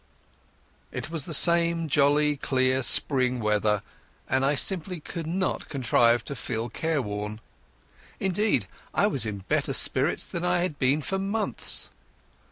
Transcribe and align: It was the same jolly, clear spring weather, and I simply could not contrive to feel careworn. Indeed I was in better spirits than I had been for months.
It 0.91 1.11
was 1.11 1.25
the 1.25 1.33
same 1.35 1.87
jolly, 1.87 2.35
clear 2.35 2.81
spring 2.81 3.39
weather, 3.39 3.83
and 4.27 4.43
I 4.43 4.55
simply 4.55 4.99
could 4.99 5.27
not 5.27 5.69
contrive 5.69 6.25
to 6.25 6.35
feel 6.35 6.69
careworn. 6.69 7.39
Indeed 8.19 8.65
I 8.95 9.05
was 9.05 9.27
in 9.27 9.43
better 9.47 9.73
spirits 9.73 10.25
than 10.25 10.43
I 10.43 10.61
had 10.61 10.79
been 10.79 11.03
for 11.03 11.19
months. 11.19 11.91